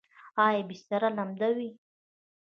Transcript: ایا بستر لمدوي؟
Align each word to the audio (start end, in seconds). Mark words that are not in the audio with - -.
ایا 0.45 0.61
بستر 0.69 1.01
لمدوي؟ 1.17 1.69